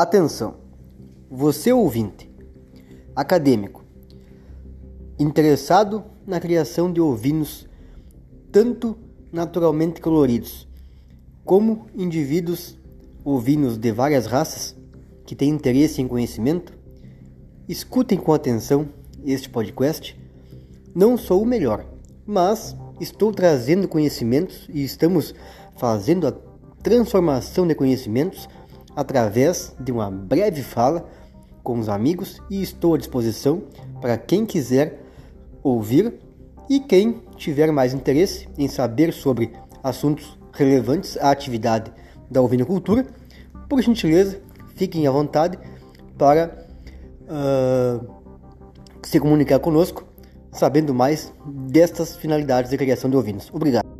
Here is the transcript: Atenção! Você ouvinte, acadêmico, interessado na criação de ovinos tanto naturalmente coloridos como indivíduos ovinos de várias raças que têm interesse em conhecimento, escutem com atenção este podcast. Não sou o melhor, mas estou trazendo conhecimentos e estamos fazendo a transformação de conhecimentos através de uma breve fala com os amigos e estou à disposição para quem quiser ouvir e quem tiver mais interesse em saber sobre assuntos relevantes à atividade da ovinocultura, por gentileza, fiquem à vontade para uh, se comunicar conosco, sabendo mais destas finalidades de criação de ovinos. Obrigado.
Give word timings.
Atenção! 0.00 0.54
Você 1.28 1.72
ouvinte, 1.72 2.30
acadêmico, 3.16 3.82
interessado 5.18 6.04
na 6.24 6.38
criação 6.38 6.92
de 6.92 7.00
ovinos 7.00 7.66
tanto 8.52 8.96
naturalmente 9.32 10.00
coloridos 10.00 10.68
como 11.44 11.86
indivíduos 11.96 12.78
ovinos 13.24 13.76
de 13.76 13.90
várias 13.90 14.26
raças 14.26 14.76
que 15.26 15.34
têm 15.34 15.48
interesse 15.48 16.00
em 16.00 16.06
conhecimento, 16.06 16.72
escutem 17.68 18.20
com 18.20 18.32
atenção 18.32 18.88
este 19.24 19.50
podcast. 19.50 20.16
Não 20.94 21.18
sou 21.18 21.42
o 21.42 21.44
melhor, 21.44 21.84
mas 22.24 22.76
estou 23.00 23.32
trazendo 23.32 23.88
conhecimentos 23.88 24.68
e 24.72 24.84
estamos 24.84 25.34
fazendo 25.76 26.28
a 26.28 26.32
transformação 26.84 27.66
de 27.66 27.74
conhecimentos 27.74 28.48
através 28.98 29.72
de 29.78 29.92
uma 29.92 30.10
breve 30.10 30.60
fala 30.60 31.08
com 31.62 31.78
os 31.78 31.88
amigos 31.88 32.42
e 32.50 32.60
estou 32.60 32.96
à 32.96 32.98
disposição 32.98 33.62
para 34.00 34.18
quem 34.18 34.44
quiser 34.44 35.04
ouvir 35.62 36.14
e 36.68 36.80
quem 36.80 37.22
tiver 37.36 37.70
mais 37.70 37.94
interesse 37.94 38.48
em 38.58 38.66
saber 38.66 39.12
sobre 39.12 39.52
assuntos 39.84 40.36
relevantes 40.52 41.16
à 41.18 41.30
atividade 41.30 41.92
da 42.28 42.42
ovinocultura, 42.42 43.06
por 43.68 43.80
gentileza, 43.80 44.40
fiquem 44.74 45.06
à 45.06 45.12
vontade 45.12 45.56
para 46.18 46.66
uh, 47.22 48.04
se 49.04 49.20
comunicar 49.20 49.60
conosco, 49.60 50.04
sabendo 50.50 50.92
mais 50.92 51.32
destas 51.46 52.16
finalidades 52.16 52.68
de 52.68 52.76
criação 52.76 53.08
de 53.08 53.16
ovinos. 53.16 53.48
Obrigado. 53.52 53.97